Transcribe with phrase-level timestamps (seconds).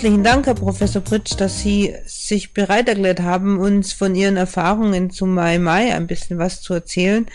[0.00, 5.10] herzlichen Dank, Herr Professor Pritsch, dass Sie sich bereit erklärt haben, uns von Ihren Erfahrungen
[5.10, 7.26] zum Mai Mai ein bisschen was zu erzählen.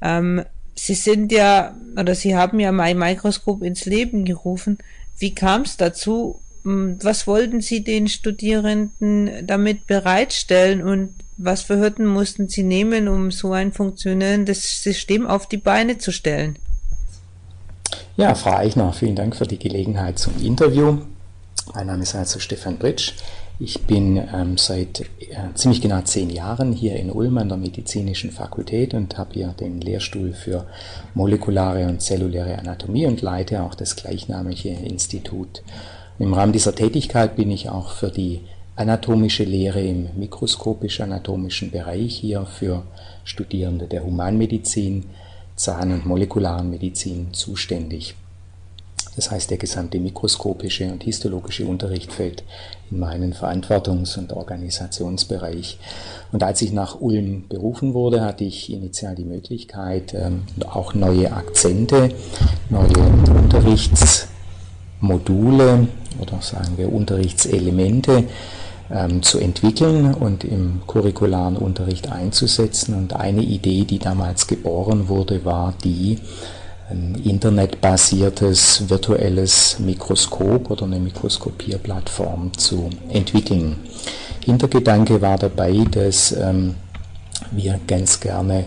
[0.00, 0.42] Ähm,
[0.74, 4.78] Sie sind ja, oder Sie haben ja Mai Mikroskop ins Leben gerufen.
[5.18, 6.40] Wie kam es dazu?
[6.62, 13.06] Hm, was wollten Sie den Studierenden damit bereitstellen und was für Hürden mussten Sie nehmen,
[13.06, 16.56] um so ein funktionierendes System auf die Beine zu stellen?
[18.16, 21.00] Ja, Frau Eichner, vielen Dank für die Gelegenheit zum Interview.
[21.72, 23.14] Mein Name ist also Stefan Britsch.
[23.58, 25.04] Ich bin ähm, seit äh,
[25.54, 29.80] ziemlich genau zehn Jahren hier in Ulm an der Medizinischen Fakultät und habe hier den
[29.80, 30.66] Lehrstuhl für
[31.14, 35.62] molekulare und zelluläre Anatomie und leite auch das gleichnamige Institut.
[36.18, 38.40] Im Rahmen dieser Tätigkeit bin ich auch für die
[38.76, 42.82] anatomische Lehre im mikroskopisch-anatomischen Bereich hier für
[43.24, 45.06] Studierende der Humanmedizin,
[45.56, 48.16] Zahn- und molekularen Medizin zuständig.
[49.16, 52.42] Das heißt, der gesamte mikroskopische und histologische Unterricht fällt
[52.90, 55.78] in meinen Verantwortungs- und Organisationsbereich.
[56.32, 61.32] Und als ich nach Ulm berufen wurde, hatte ich initial die Möglichkeit, ähm, auch neue
[61.32, 62.08] Akzente,
[62.70, 62.98] neue
[63.42, 65.86] Unterrichtsmodule
[66.20, 68.24] oder sagen wir Unterrichtselemente
[68.90, 72.94] ähm, zu entwickeln und im curricularen Unterricht einzusetzen.
[72.94, 76.18] Und eine Idee, die damals geboren wurde, war die,
[76.90, 83.76] ein internetbasiertes virtuelles Mikroskop oder eine Mikroskopierplattform zu entwickeln.
[84.44, 86.74] Hintergedanke war dabei, dass ähm,
[87.50, 88.66] wir ganz gerne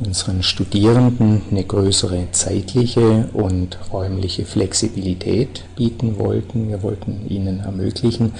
[0.00, 6.68] unseren Studierenden eine größere zeitliche und räumliche Flexibilität bieten wollten.
[6.68, 8.32] Wir wollten ihnen ermöglichen,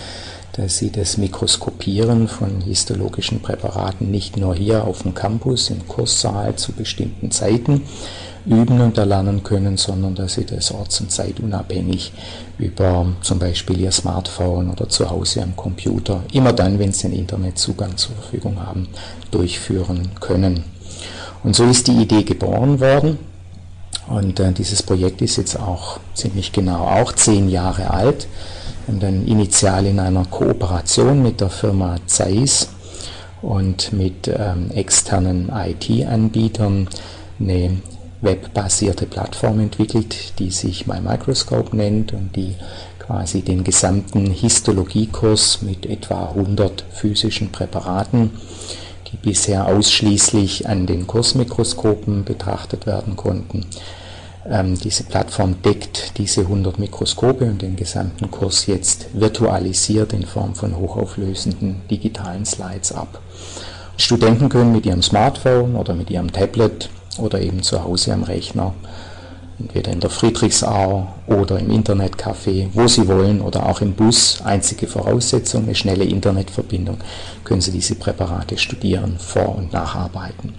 [0.53, 6.57] dass sie das Mikroskopieren von histologischen Präparaten nicht nur hier auf dem Campus im Kurssaal
[6.57, 7.83] zu bestimmten Zeiten
[8.47, 12.13] üben und erlernen können, sondern dass sie das orts- und zeitunabhängig
[12.59, 17.19] über zum Beispiel ihr Smartphone oder zu Hause am Computer, immer dann, wenn sie einen
[17.19, 18.89] Internetzugang zur Verfügung haben,
[19.31, 20.65] durchführen können.
[21.43, 23.19] Und so ist die Idee geboren worden.
[24.09, 28.27] Und äh, dieses Projekt ist jetzt auch ziemlich genau auch zehn Jahre alt
[28.87, 32.69] und dann initial in einer Kooperation mit der Firma Zeiss
[33.41, 36.89] und mit ähm, externen IT-Anbietern
[37.41, 37.79] eine
[38.25, 42.55] webbasierte Plattform entwickelt, die sich MyMicroscope nennt und die
[42.99, 48.31] quasi den gesamten Histologiekurs mit etwa 100 physischen Präparaten,
[49.13, 53.67] die bisher ausschließlich an den Kursmikroskopen betrachtet werden konnten.
[54.47, 60.55] Ähm, diese Plattform deckt diese 100 Mikroskope und den gesamten Kurs jetzt virtualisiert in Form
[60.55, 63.21] von hochauflösenden digitalen Slides ab.
[63.97, 68.75] Studenten können mit ihrem Smartphone oder mit ihrem Tablet oder eben zu Hause am Rechner,
[69.59, 74.41] entweder in der Friedrichsau oder im Internetcafé, wo Sie wollen oder auch im Bus.
[74.45, 76.99] Einzige Voraussetzung, eine schnelle Internetverbindung,
[77.45, 80.55] können Sie diese Präparate studieren, vor- und nacharbeiten.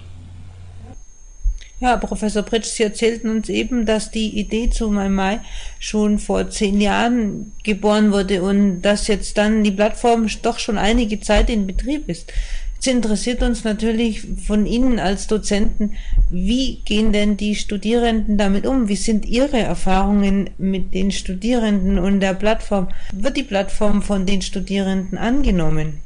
[1.78, 5.40] Ja, Professor Pritsch, Sie erzählten uns eben, dass die Idee zu Mai Mai
[5.78, 11.20] schon vor zehn Jahren geboren wurde und dass jetzt dann die Plattform doch schon einige
[11.20, 12.32] Zeit in Betrieb ist.
[12.78, 15.92] Es interessiert uns natürlich von Ihnen als Dozenten,
[16.30, 18.88] wie gehen denn die Studierenden damit um?
[18.88, 22.88] Wie sind Ihre Erfahrungen mit den Studierenden und der Plattform?
[23.12, 26.00] Wird die Plattform von den Studierenden angenommen?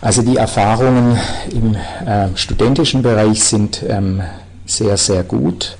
[0.00, 1.18] Also die Erfahrungen
[1.52, 4.22] im äh, studentischen Bereich sind ähm,
[4.64, 5.76] sehr, sehr gut.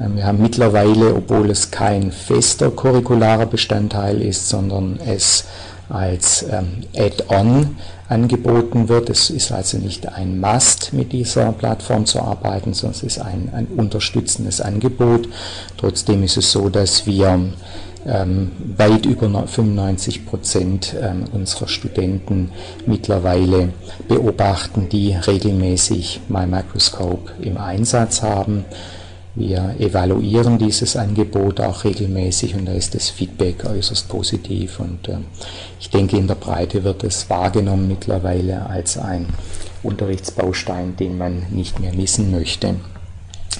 [0.00, 5.44] Ähm, wir haben mittlerweile, obwohl es kein fester curricularer Bestandteil ist, sondern es
[5.92, 7.76] als ähm, Add-on
[8.08, 9.10] angeboten wird.
[9.10, 13.50] Es ist also nicht ein Must, mit dieser Plattform zu arbeiten, sondern es ist ein,
[13.54, 15.28] ein unterstützendes Angebot.
[15.76, 17.38] Trotzdem ist es so, dass wir
[18.06, 22.50] ähm, weit über 95 Prozent ähm, unserer Studenten
[22.86, 23.70] mittlerweile
[24.08, 28.64] beobachten, die regelmäßig MyMicroscope im Einsatz haben.
[29.34, 35.16] Wir evaluieren dieses Angebot auch regelmäßig und da ist das Feedback äußerst positiv und äh,
[35.80, 39.26] ich denke in der Breite wird es wahrgenommen mittlerweile als ein
[39.82, 42.74] Unterrichtsbaustein, den man nicht mehr missen möchte.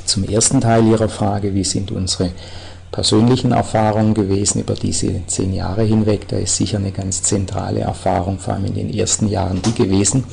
[0.04, 2.32] Zum ersten Teil Ihrer Frage, wie sind unsere
[2.90, 6.28] persönlichen Erfahrungen gewesen über diese zehn Jahre hinweg.
[6.28, 10.24] Da ist sicher eine ganz zentrale Erfahrung, vor allem in den ersten Jahren, die gewesen,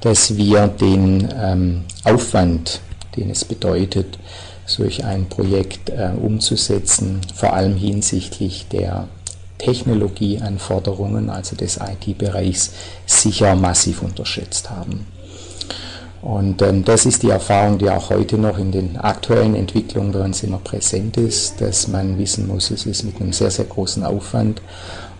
[0.00, 2.80] dass wir den ähm, Aufwand,
[3.16, 4.18] den es bedeutet,
[4.66, 9.08] solch ein Projekt äh, umzusetzen, vor allem hinsichtlich der
[9.58, 12.72] Technologieanforderungen, also des IT-Bereichs,
[13.06, 15.06] sicher massiv unterschätzt haben.
[16.22, 20.24] Und ähm, das ist die Erfahrung, die auch heute noch in den aktuellen Entwicklungen bei
[20.24, 24.02] uns immer präsent ist, dass man wissen muss, es ist mit einem sehr, sehr großen
[24.02, 24.60] Aufwand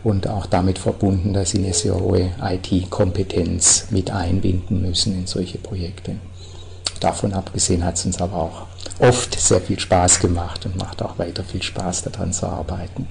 [0.02, 5.58] und auch damit verbunden, dass sie eine sehr hohe IT-Kompetenz mit einbinden müssen in solche
[5.58, 6.16] Projekte.
[7.00, 8.66] Davon abgesehen hat es uns aber auch
[9.00, 13.06] oft sehr viel Spaß gemacht und macht auch weiter viel Spaß daran zu arbeiten.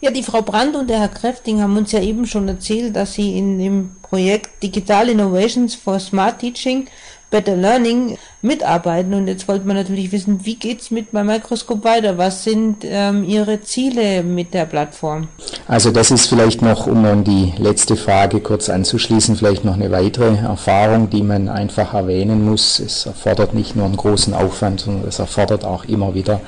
[0.00, 3.14] Ja, die Frau Brandt und der Herr Kräfting haben uns ja eben schon erzählt, dass
[3.14, 6.86] sie in dem Projekt Digital Innovations for Smart Teaching
[7.30, 9.12] Better Learning mitarbeiten.
[9.14, 12.16] Und jetzt wollte man natürlich wissen, wie geht's mit meinem Mikroskop weiter?
[12.16, 15.28] Was sind ähm, Ihre Ziele mit der Plattform?
[15.66, 19.90] Also das ist vielleicht noch, um an die letzte Frage kurz anzuschließen, vielleicht noch eine
[19.90, 22.78] weitere Erfahrung, die man einfach erwähnen muss.
[22.78, 26.40] Es erfordert nicht nur einen großen Aufwand, sondern es erfordert auch immer wieder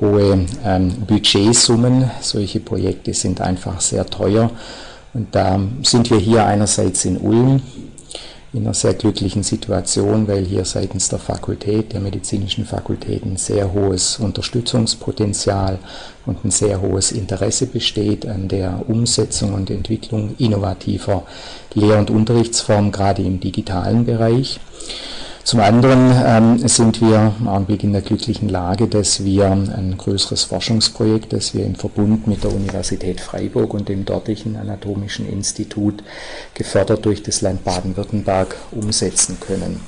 [0.00, 2.10] hohe ähm, Budgetsummen.
[2.20, 4.50] Solche Projekte sind einfach sehr teuer.
[5.14, 7.62] Und da sind wir hier einerseits in Ulm
[8.54, 13.72] in einer sehr glücklichen Situation, weil hier seitens der Fakultät, der medizinischen Fakultät, ein sehr
[13.72, 15.80] hohes Unterstützungspotenzial
[16.24, 21.24] und ein sehr hohes Interesse besteht an der Umsetzung und Entwicklung innovativer
[21.74, 24.60] Lehr- und Unterrichtsformen, gerade im digitalen Bereich.
[25.44, 30.44] Zum anderen ähm, sind wir im Augenblick in der glücklichen Lage, dass wir ein größeres
[30.44, 36.02] Forschungsprojekt, das wir im Verbund mit der Universität Freiburg und dem dortigen Anatomischen Institut
[36.54, 39.82] gefördert durch das Land Baden-Württemberg umsetzen können.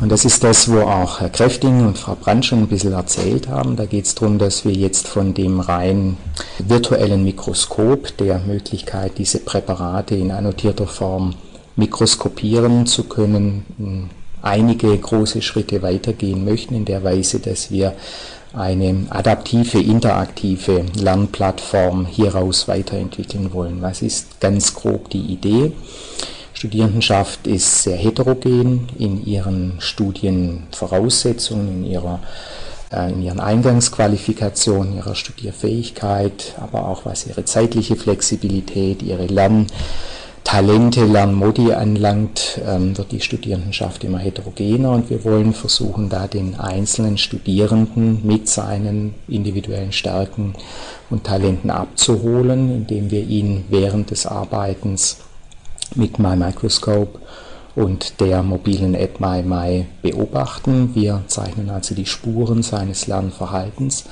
[0.00, 3.48] Und das ist das, wo auch Herr Kräfting und Frau Brandt schon ein bisschen erzählt
[3.48, 3.74] haben.
[3.74, 6.16] Da geht es darum, dass wir jetzt von dem rein
[6.60, 11.34] virtuellen Mikroskop, der Möglichkeit, diese Präparate in annotierter Form
[11.76, 14.10] mikroskopieren zu können,
[14.42, 17.94] einige große Schritte weitergehen möchten, in der Weise, dass wir
[18.52, 23.80] eine adaptive, interaktive Lernplattform hieraus weiterentwickeln wollen.
[23.80, 25.72] Was ist ganz grob die Idee?
[26.52, 32.20] Studierendenschaft ist sehr heterogen in ihren Studienvoraussetzungen, in ihrer
[32.92, 39.66] äh, in ihren Eingangsqualifikationen, ihrer Studierfähigkeit, aber auch was ihre zeitliche Flexibilität, ihre Lern
[40.52, 46.60] Talente, Lernmodi anlangt, ähm, wird die Studierendenschaft immer heterogener und wir wollen versuchen, da den
[46.60, 50.52] einzelnen Studierenden mit seinen individuellen Stärken
[51.08, 55.20] und Talenten abzuholen, indem wir ihn während des Arbeitens
[55.94, 57.18] mit My Microscope
[57.74, 60.90] und der mobilen App MyMy beobachten.
[60.94, 64.04] Wir zeichnen also die Spuren seines Lernverhaltens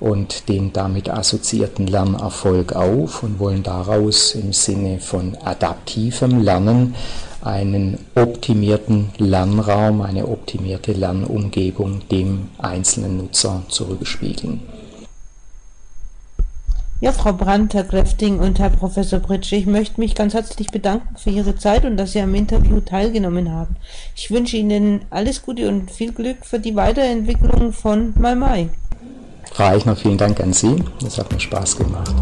[0.00, 6.94] und den damit assoziierten Lernerfolg auf und wollen daraus im Sinne von adaptivem Lernen
[7.42, 14.60] einen optimierten Lernraum, eine optimierte Lernumgebung dem einzelnen Nutzer zurückspiegeln.
[17.00, 21.16] Ja, Frau Brandt, Herr Kräfting und Herr Professor Pritsch, ich möchte mich ganz herzlich bedanken
[21.16, 23.76] für Ihre Zeit und dass Sie am Interview teilgenommen haben.
[24.16, 28.68] Ich wünsche Ihnen alles Gute und viel Glück für die Weiterentwicklung von Mai
[29.50, 29.54] Mai.
[29.56, 30.76] Frau Eichner, vielen Dank an Sie.
[31.00, 32.14] Das hat mir Spaß gemacht.